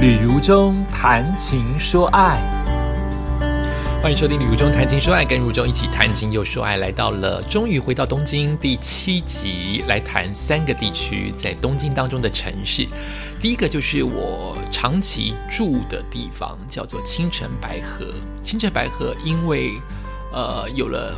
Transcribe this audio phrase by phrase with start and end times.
[0.00, 2.40] 旅如中谈情说爱，
[4.02, 12.88] 欢迎收听《旅如中谈情说爱》，跟如中一起谈情又说爱，来到了终于回到东京第七集，来谈三个地区在东京当中的城市。
[13.42, 18.06] 第一个就是我长期住的地方，叫做青城白河。
[18.42, 19.74] 青城白河因为
[20.32, 21.14] 呃有了，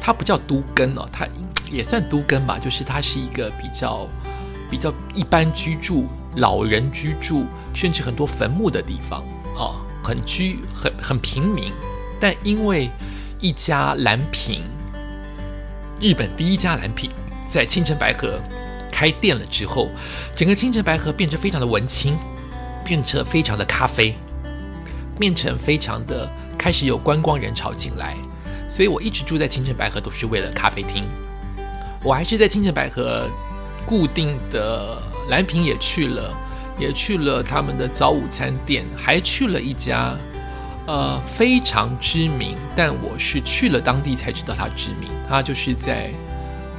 [0.00, 1.28] 它不叫都根哦，它
[1.70, 4.08] 也算都根吧，就是它是一个比较
[4.68, 6.08] 比较一般居住。
[6.36, 9.22] 老人居住，甚至很多坟墓的地方
[9.56, 11.72] 啊，很居很很平民，
[12.20, 12.90] 但因为
[13.40, 14.62] 一家蓝瓶，
[16.00, 17.10] 日本第一家蓝瓶
[17.48, 18.38] 在青城白河
[18.92, 19.88] 开店了之后，
[20.36, 22.16] 整个青城白河变成非常的文青，
[22.84, 24.14] 变成非常的咖啡，
[25.18, 28.14] 变成非常的开始有观光人潮进来，
[28.68, 31.04] 所以我一直住在青城白河都是为了咖啡厅，
[32.02, 33.26] 我还是在青城白河
[33.86, 35.00] 固定的。
[35.28, 36.32] 蓝瓶也去了，
[36.78, 40.16] 也去了他们的早午餐店，还去了一家，
[40.86, 45.10] 呃，非常知名，但我是去了当地才知道它知名。
[45.28, 46.10] 它就是在，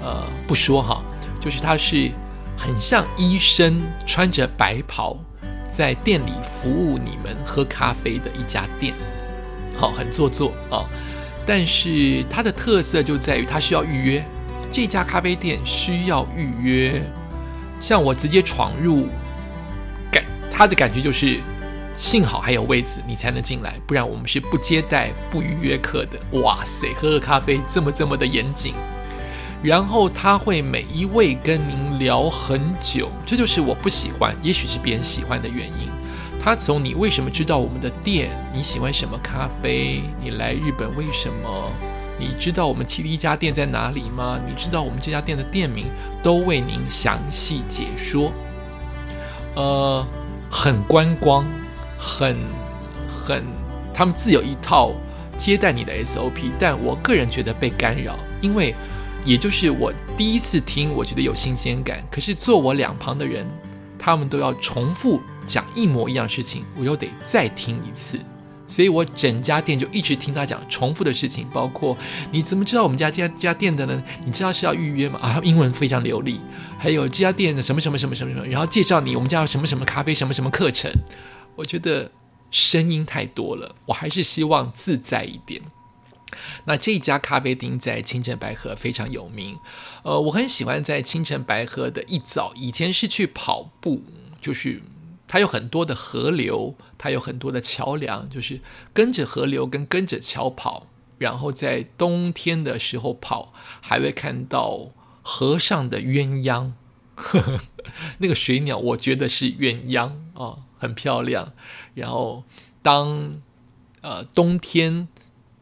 [0.01, 1.03] 呃，不说哈，
[1.41, 2.09] 就是它是
[2.57, 5.17] 很像医生穿着白袍
[5.71, 8.93] 在店里服务你们喝咖啡的一家店，
[9.75, 10.85] 好，很做作啊。
[11.45, 14.25] 但是它的特色就在于它需要预约，
[14.71, 17.01] 这家咖啡店需要预约。
[17.79, 19.07] 像我直接闯入，
[20.11, 21.39] 感他的感觉就是，
[21.97, 26.39] 幸好还有位子，你才能进来，不然我们是不接待、不预约客的。
[26.39, 28.73] 哇塞，喝喝咖啡这么这么的严谨，
[29.61, 35.87] 然后他会每一位跟您聊很久，这就是我不喜欢，也许是别人喜欢的原因。
[36.39, 41.71] 他从你为什么知道我们的店，你喜欢什么咖啡，你来日本为什么？
[42.19, 44.39] 你知道我们第一家店在哪里吗？
[44.47, 45.85] 你知道我们这家店的店名
[46.23, 48.31] 都为您详细解说。
[49.55, 50.05] 呃，
[50.49, 51.45] 很观光，
[51.97, 52.35] 很
[53.07, 53.43] 很，
[53.93, 54.91] 他们自有一套
[55.37, 56.51] 接待你的 SOP。
[56.59, 58.73] 但我个人觉得被干扰，因为
[59.25, 62.03] 也就是我第一次听，我觉得有新鲜感。
[62.11, 63.45] 可是坐我两旁的人，
[63.99, 68.19] 他们都要重复讲一模一样事情，我又得再听一次。
[68.67, 71.97] 所以我整家店就一直听他讲重复的事情，包括
[72.31, 74.03] 你怎么知道我们家这家这家店的呢？
[74.25, 75.17] 你知道是要预约吗？
[75.21, 76.39] 啊，英文非常流利。
[76.77, 80.91] 还有这家店的什么什么什么什么什么，然后介绍你我们家有什么什么咖啡，什么什么课程。
[81.55, 82.11] 我觉得
[82.51, 85.61] 声音太多了，我还是希望自在一点。
[86.65, 89.57] 那这家咖啡厅在清晨白河非常有名，
[90.03, 94.03] 呃，我很喜欢在清晨白河的一早，以前是去跑步，
[94.41, 94.81] 就是。
[95.27, 98.61] 它有很多的河流，它有很多的桥梁，就是
[98.93, 106.71] 跟着河流跟跟着桥跑，然后在冬天的时候跑，还会看到河上的鸳鸯，
[108.19, 111.51] 那个水鸟我觉得是鸳鸯啊，很漂亮。
[111.93, 112.45] 然后
[112.81, 113.33] 当
[114.01, 115.09] 呃冬天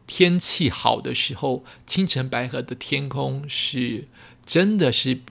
[0.06, 4.06] 天气好的时候，清晨白河的天空是
[4.44, 5.22] 真的是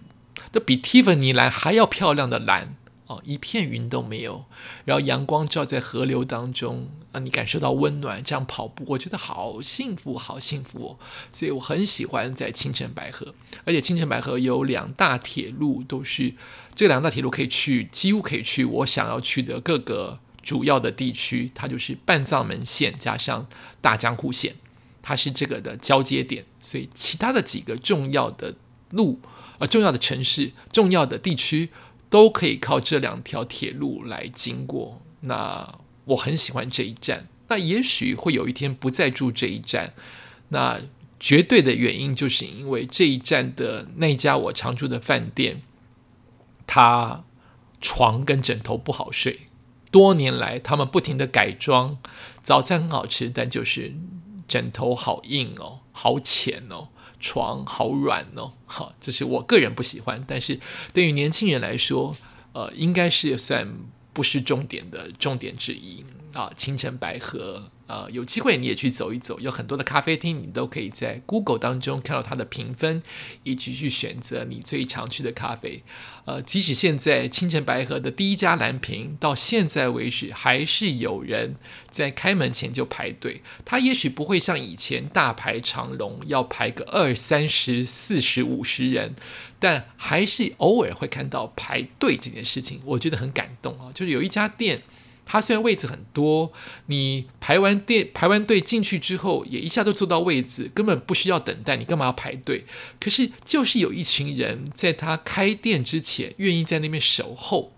[0.51, 2.75] 都比蒂芙尼蓝还要漂亮的蓝。
[3.07, 4.45] 哦，一片云都没有，
[4.83, 8.23] 然后阳光照在河流当中，啊，你感受到温暖。
[8.23, 10.99] 这样跑步，我觉得好幸福，好幸福哦。
[11.31, 16.33] 所以我很喜欢在青城白河，而且青城白河有两大铁路，都是
[16.73, 21.51] 这两大铁路可以去，几乎可以去我想要去的各个主要的地区。
[21.53, 23.45] 它就是半藏门线加上
[23.81, 24.55] 大江户线，
[25.03, 26.43] 它是这个的交接点。
[26.59, 28.55] 所以其他的几个重要的
[28.89, 29.19] 路，
[29.59, 31.69] 呃，重要的城市、重要的地区。
[32.09, 35.01] 都可以靠这两条铁路来经过。
[35.21, 37.27] 那我很喜欢这一站。
[37.47, 39.93] 那也许会有一天不再住这一站。
[40.49, 40.79] 那
[41.19, 45.61] 绝对的原因就是因为这一站的那家我常住的饭店，
[46.67, 47.23] 它
[47.81, 49.41] 床跟枕头不好睡。
[49.91, 51.97] 多年来，他们不停的改装，
[52.43, 53.93] 早餐很好吃，但就是
[54.47, 56.89] 枕头好硬哦，好浅哦。
[57.25, 60.59] 床好软哦，好，这是我个人不喜欢，但是
[60.93, 62.15] 对于年轻人来说，
[62.53, 63.67] 呃，应该是算
[64.13, 66.51] 不是重点的重点之一啊。
[66.55, 67.71] 清晨白河。
[67.87, 72.99] 呃，有机会你也去走一走，有很多的咖啡厅，你都可以在 Google 当中看到它的评分，
[73.43, 75.83] 以及去选择你最常去的咖啡。
[76.25, 81.57] 呃，即使现在清晨白河的第一家蓝瓶，到现在为止还是有人
[81.91, 83.43] 在开门前就排队。
[83.63, 89.15] 它也许不会像以前大排长龙，要排个二三十、四十五十人，
[89.59, 93.91] 但还是偶尔会看到排队这件事情，我觉得很感动啊。
[93.93, 94.81] 就是有一家店。
[95.25, 96.53] 它虽然位置很多，
[96.85, 102.65] 你排完店排完队进去之后，也一下都坐到位置，根本不需要等待，你干嘛要排队？
[102.99, 107.73] 可是就是有一群人在他开店之前愿意在那边守候，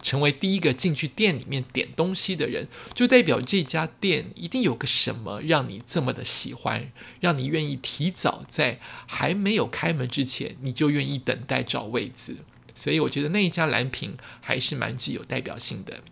[0.00, 12.36] 成为第一个进去店里面点东西的人，就代表这家店一定有个什么让你这么的喜欢，让你愿意提早在还没有开门之前，你就愿意等待找位子。
[12.76, 16.02] 所以我觉得那一家蓝瓶还是蛮具有代表性的。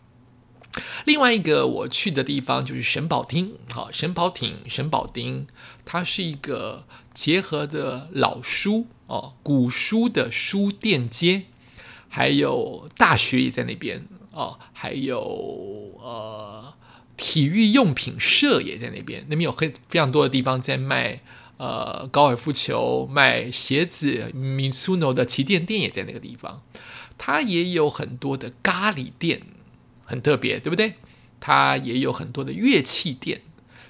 [1.04, 5.46] 另外一个我去的地方就是神保町，好，神保町、神保町，
[5.84, 11.42] 它是一个结合的老书哦，古书的书店街，
[12.08, 15.20] 还有大学也在那边哦，还有
[16.02, 16.72] 呃
[17.18, 21.20] 体育用品社也在那边，那边有很非常多的地方在卖
[21.58, 26.62] 呃高尔夫球、卖鞋子，Mizuno 的旗舰店也在那个地方，
[27.18, 29.42] 它也有很多的咖喱店。
[30.04, 30.94] 很特别，对不对？
[31.40, 33.40] 它也有很多的乐器店，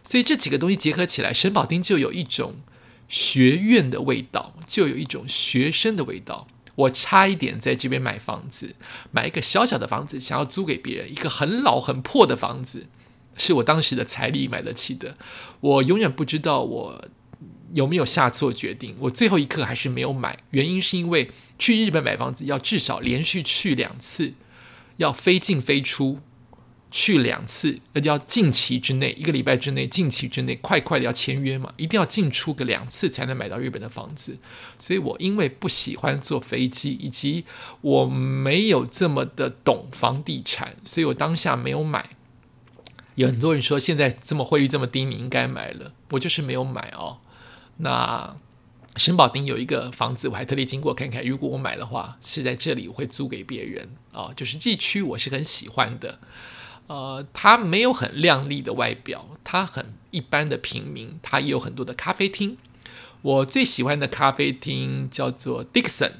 [0.03, 2.57] 所以这几个东西结合起来，神保町就有一种
[3.09, 6.49] 学院的味道，就有一种学生的味道。
[6.75, 8.75] 我差一点在这边买房子，
[9.11, 12.87] 买一个小小的房子，想要租给别人，一个很老很破的房子，
[13.37, 15.19] 是我当时的财力买得起的。
[15.61, 17.05] 我永远不知道我
[17.75, 24.33] 有没有下错决定，我最后一刻还是没有买，原因是因为去日本买房子要至少连续去两次。
[24.97, 26.19] 要飞进飞出
[26.91, 34.39] 去两次，那就要近期之内一个礼拜之内，近期之内快快的要签约嘛，一定要进出个两次才能买到日本的房子。
[34.79, 37.45] 所以我因为不喜欢坐飞机，以及
[37.81, 42.11] 我没有这么的懂房地产，所以我当下没有买。
[43.15, 47.19] 有很多人说现在这么汇率这么低，你应该买了，我就是没有买哦。
[47.79, 48.37] 那。
[48.97, 51.27] 神保町有一个房子，我还特地经过看看。
[51.27, 54.31] 如果我买的话，是在这里，我会租给别人啊。
[54.37, 56.19] 就是这区我是很喜欢的，
[56.89, 62.59] 呃，它没有很亮丽的外表，它很一般的平民，它也有很多的咖啡厅。
[63.23, 66.13] 我最喜欢的咖啡厅叫做 Dixon，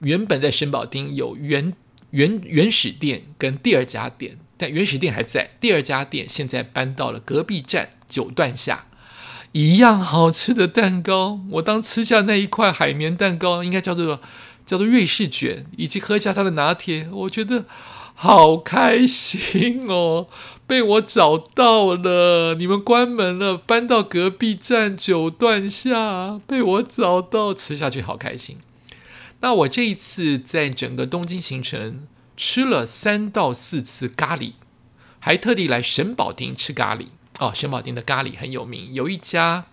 [0.00, 1.74] 原本在神保町有原
[2.10, 8.86] 原原始店跟第二家店，但原始店还在，第二家店现在搬到了隔壁站九段下。
[9.58, 14.20] 一样好吃的蛋糕，我当吃下那一块海绵蛋糕，应该叫做
[14.64, 17.64] 叫做瑞士卷，以及喝下它的拿铁，我觉得
[18.14, 20.28] 好开心哦！
[20.68, 28.58] 被我找到了，你们关门了，搬到隔壁站九段下，被我找到，吃下去好开心。
[29.40, 32.06] 那我这一次在整个东京行程
[32.36, 34.52] 吃了三到四次咖喱，
[35.18, 37.06] 还特地来神保町吃咖喱。
[37.38, 39.66] 哦，神保町的咖喱很有名，有一家，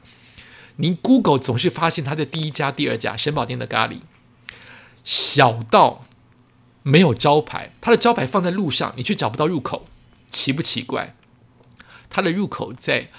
[0.76, 4.02] 您 Google 总是发现它的第一家、第二家神保町的咖喱，
[5.04, 6.06] 小到
[6.84, 9.86] 没有招牌，它的招牌放在路上，你却找不到入口，
[10.30, 11.16] 奇不奇怪？
[12.08, 13.10] 它的入口在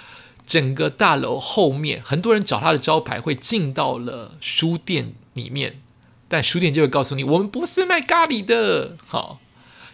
[0.46, 5.80] 整个大楼后面，很多人找它的招牌会进到了书店里面，
[6.28, 8.96] 但书店就会告诉你，我们不是卖咖喱的。
[9.04, 9.40] 好，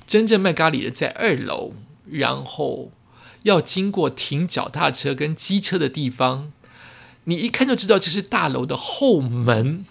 [0.07, 1.73] 真正卖咖喱的在二楼，
[2.05, 2.93] 然后。
[3.45, 6.53] 要经过停脚踏车跟机车的地方，
[7.25, 9.85] 你一看就知道这是大楼的后门，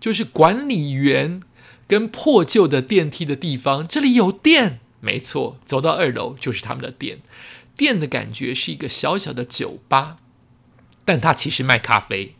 [0.00, 1.42] 就是管理员
[1.86, 3.86] 跟破旧的电梯的地方。
[3.86, 7.18] 这里有店，没错，走到二楼就是他们的店。
[7.76, 10.18] 店的感觉是一个小小的酒吧，
[11.04, 12.34] 但它其实卖咖啡。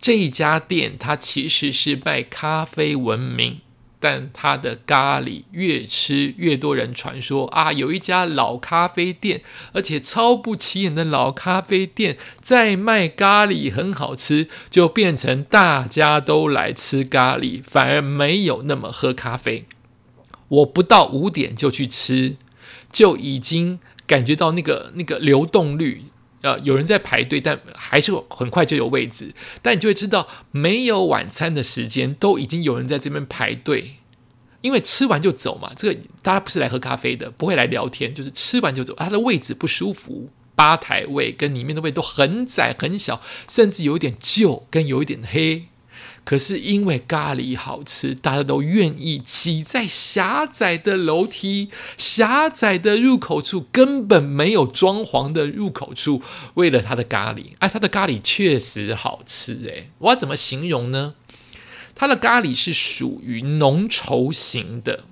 [0.00, 3.60] 这一家店它其实是卖咖啡闻名。
[4.04, 9.40] 但他的咖喱越吃越多人传说啊，有一家老咖啡店，
[9.72, 19.64] 而且超不起眼的老咖啡店在卖咖喱很好吃，就变成大家都来吃咖喱，反而没有那么喝咖啡。
[20.48, 22.36] 我不到五点就去吃，
[22.92, 26.02] 就已经感觉到那个那个流动率。
[26.44, 29.34] 呃，有人在排队，但还是很快就有位置。
[29.62, 33.96] 但你就会知道，没有晚餐的时间，都已经有人在这边排队，
[34.60, 35.72] 因为吃完就走嘛。
[35.74, 38.94] 这个大家不是来喝咖啡的，不会来聊天，就是吃完就走。
[38.98, 45.68] 它的位置不舒服，吧台位跟里面的位都很窄很小，甚至有一点旧，跟有一点黑。
[46.24, 56.22] 可是因为咖喱好吃，大家都愿意挤在狭窄的楼梯、狭窄的入口处，根本没有装潢的入口处，
[56.54, 57.48] 为了它的咖喱。
[57.58, 61.12] 哎，它的咖喱确实好吃，诶，我要怎么形容呢？
[61.94, 65.04] 它的咖喱是属于浓稠型的，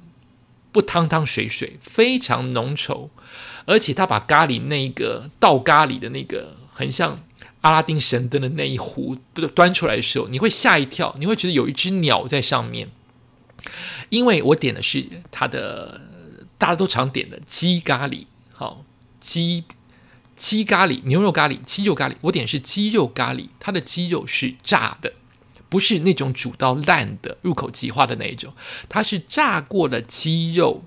[0.72, 3.10] 不汤汤水水，非常浓稠，
[3.66, 7.22] 而且他把咖喱那个倒咖喱的那个，很像。
[7.62, 9.16] 阿拉丁神灯的那一壶
[9.54, 12.88] 端出来的时候，你会吓一跳，你会觉得有一只鸟在上面。
[14.08, 16.00] 因为我点的是它的
[16.58, 18.84] 大家都常点的鸡咖喱，好
[19.20, 19.64] 鸡
[20.36, 25.12] 鸡咖喱、牛肉咖喱、鸡肉咖喱，我点是鸡肉咖喱，它的鸡肉是炸的，
[25.68, 28.52] 不是那种煮到烂的入口即化的那一种，
[28.88, 30.82] 它是炸过的鸡肉，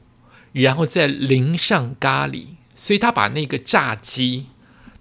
[0.52, 4.48] 然后再淋上咖喱，所以他把那个炸鸡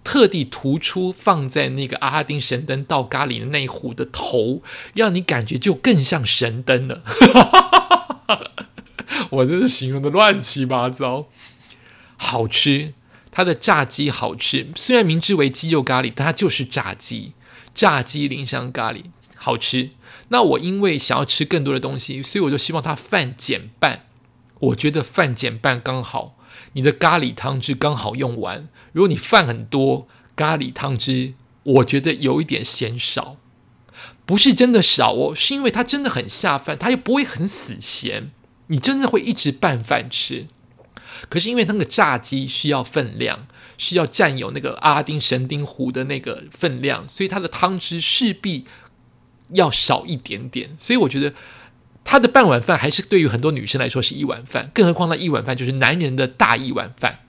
[0.04, 4.62] 特地突出放在那个阿拉丁神灯倒咖喱的那一壶的头，
[4.94, 7.02] 让你感觉就更像神灯了。
[9.30, 11.28] 我真是形容的乱七八糟，
[12.16, 12.92] 好吃，
[13.30, 17.32] 它的炸鸡好吃，虽然名之为鸡肉咖喱，但它就是炸鸡，
[17.74, 19.04] 炸鸡淋上咖喱。
[19.36, 19.90] 好吃，
[20.28, 24.06] 那我因为想要吃更多的东西，所以我就希望它饭减半。
[24.60, 26.36] 我觉得饭减半刚好，
[26.74, 28.68] 你的咖喱汤汁刚好用完。
[28.92, 33.38] 如果你饭很多，咖喱汤汁我觉得有一点嫌少，
[34.24, 38.30] 不是真的少哦，是因为它真的很下饭，它又不会很死咸，
[38.68, 40.46] 你真的会一直拌饭吃。
[41.28, 48.64] 可是因为那个炸鸡需要分量，需要占有那个阿拉丁神丁壶的那个分量，所以它的汤汁势必。
[49.50, 51.32] 要少一点点，所以我觉得
[52.04, 57.20] 他的半碗饭还是对于很多女生来说是一碗饭，更何况那一碗饭就是男人的大一碗饭，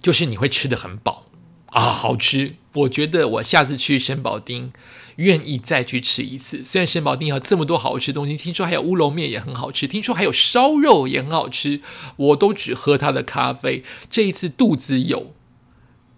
[0.00, 1.26] 就是你会吃的很饱
[1.66, 2.54] 啊，好吃。
[2.74, 4.70] 我觉得我下次去神保町，
[5.16, 6.62] 愿意再去吃一次。
[6.62, 11.80] 虽然神保町有这么多好吃的东西，听说还有乌龙面也很好吃，听说还有烧肉也很好吃，
[12.16, 13.82] 我都只喝他的咖啡。
[14.10, 15.32] 这一次肚子有，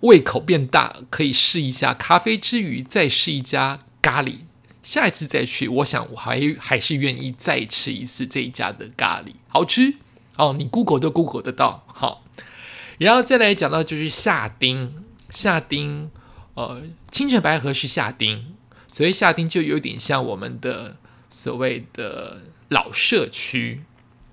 [0.00, 4.38] 胃口变大，可以试一下咖啡之余，再试一家咖喱。
[4.88, 9.96] 下一次再去，我想我还还是愿意再吃一次这一家的咖喱，好吃
[10.38, 10.54] 哦。
[10.58, 12.24] 你 Google 都 Google 得到，好。
[12.96, 16.10] 然后再来讲到就是夏丁，夏丁，
[16.54, 18.54] 呃，清泉白河是夏丁，
[18.86, 20.96] 所以夏丁就有点像我们的
[21.28, 23.82] 所谓的老社区。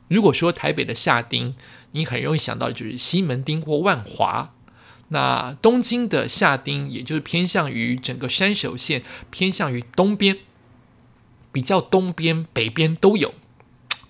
[0.08, 1.54] 如果说台北的夏丁，
[1.92, 4.55] 你很容易想到就是西门町或万华。
[5.10, 10.38] 那东京的下町，也就是偏向于整个山手线，偏向于东边，
[11.52, 13.34] 比较东边、北边都有。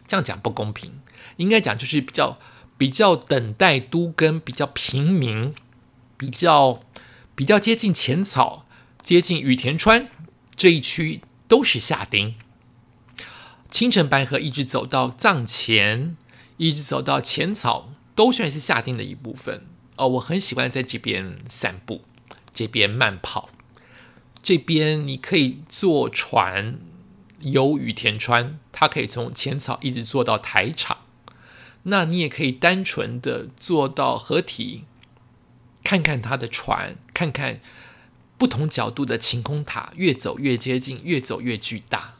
[0.07, 1.01] 这样讲不公平，
[1.37, 2.39] 应该讲就是比较
[2.77, 5.53] 比较等待都跟比较平民，
[6.15, 6.81] 比较
[7.35, 8.65] 比较接近浅草、
[9.01, 10.07] 接近羽田川
[10.55, 12.35] 这一区都是下町。
[13.69, 16.15] 青城白河一直走到藏前，
[16.55, 19.67] 一直走到浅草，都算是下町的一部分。
[19.97, 22.03] 哦，我很喜欢在这边散步，
[22.53, 23.49] 这边慢跑，
[24.43, 26.79] 这边你可以坐船
[27.39, 30.97] 游羽田川，它可以从浅草一直坐到台场。
[31.83, 34.85] 那你也可以单纯的坐到河体，
[35.83, 37.61] 看看它的船，看看
[38.37, 42.15] 不同角度的晴空塔，越走越接近，越走越巨大。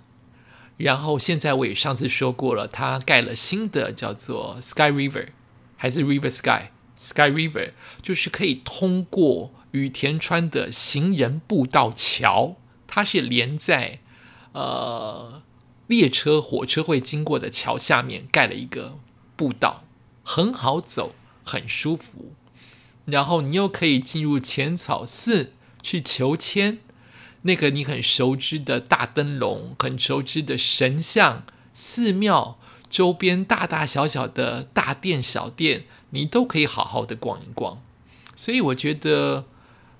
[0.78, 5.30] 然后现在我也上次说过了，它盖了新的叫做 Sky River，
[5.78, 6.70] 还是 River Sky。
[6.98, 7.72] Sky River
[8.02, 12.56] 就是可以通过羽田川的行人步道桥，
[12.88, 14.00] 它是连在
[14.54, 15.44] 呃
[15.88, 18.98] 列车、火车会经过的桥下面盖了一个
[19.36, 19.84] 步道，
[20.24, 22.34] 很好走，很舒服。
[23.06, 25.52] 然后你又可以进入浅草寺
[25.84, 26.80] 去求签，
[27.42, 32.58] 那个你很熟知的大灯笼、很熟知的神像、寺庙
[32.90, 35.84] 周边大大小小的大店小店。
[36.16, 37.82] 你都可以好好的逛一逛，
[38.36, 39.46] 所以我觉得，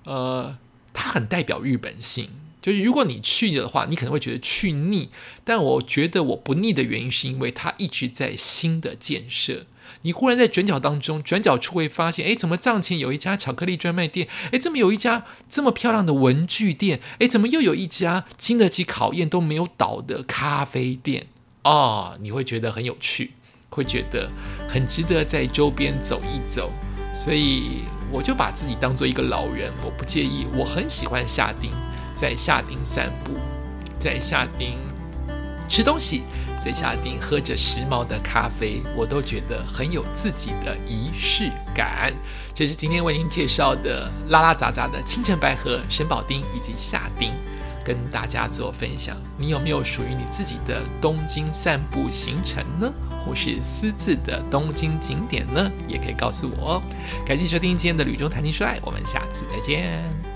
[0.04, 0.58] 呃，
[0.92, 2.30] 它很代表日本性。
[2.62, 5.10] 就是如果你去的话，你可能会觉得去腻，
[5.44, 9.66] 但我觉得我不腻的原因是因为它一直在新的建设。
[10.02, 14.26] 你忽然在转角当中，转角处会发现，哎，怎么藏前有一家巧克力专卖店？
[14.50, 17.00] 哎，怎么有一家这么漂亮的文具店？
[17.20, 21.28] 哎，怎么又有一家经得起考验都没有倒的咖啡店？
[21.62, 23.34] 哦，你会觉得很有趣。
[23.68, 24.30] 会觉得
[24.68, 26.70] 很值得在周边走一走，
[27.14, 30.46] 所以我就把自己当做一个老人，我不介意。
[30.54, 31.70] 我很喜欢下町，
[32.14, 33.32] 在下町散步，
[33.98, 34.78] 在下町
[35.68, 36.22] 吃东西，
[36.60, 42.12] 在下町喝着时髦的咖啡，我都觉得很有自己的仪式感。
[42.54, 47.32] 这是今天为您介绍的拉拉杂杂的青城白河、神保町以及下町。
[47.86, 52.92] 跟大家做分享，你有没有属于你自己的东京散步行程呢？
[53.24, 55.70] 或是私自的东京景点呢？
[55.86, 56.82] 也可以告诉我哦。
[57.24, 60.35] 感谢收听今天的《旅中谈情说爱》，我们下次再见。